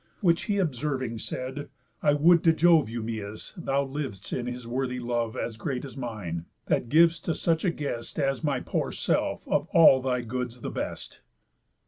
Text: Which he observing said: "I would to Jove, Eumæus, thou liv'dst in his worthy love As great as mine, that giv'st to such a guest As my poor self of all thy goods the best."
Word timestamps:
Which 0.21 0.45
he 0.45 0.57
observing 0.57 1.19
said: 1.19 1.69
"I 2.01 2.15
would 2.15 2.43
to 2.45 2.53
Jove, 2.53 2.87
Eumæus, 2.87 3.53
thou 3.55 3.83
liv'dst 3.85 4.35
in 4.35 4.47
his 4.47 4.65
worthy 4.65 4.99
love 4.99 5.37
As 5.37 5.57
great 5.57 5.85
as 5.85 5.95
mine, 5.95 6.47
that 6.65 6.89
giv'st 6.89 7.23
to 7.25 7.35
such 7.35 7.63
a 7.63 7.69
guest 7.69 8.17
As 8.17 8.43
my 8.43 8.61
poor 8.61 8.91
self 8.91 9.47
of 9.47 9.67
all 9.67 10.01
thy 10.01 10.21
goods 10.21 10.61
the 10.61 10.71
best." 10.71 11.21